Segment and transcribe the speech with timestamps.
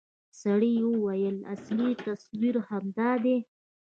[0.41, 3.37] سړي وويل اصلي تصوير همدا دى.